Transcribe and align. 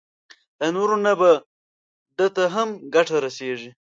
له 0.59 0.67
نورو 0.75 0.95
نه 1.05 1.13
به 1.19 1.31
ده 2.17 2.27
ته 2.35 2.43
هم 2.53 2.69
ګټه 2.95 3.15
رسېږي. 3.25 3.71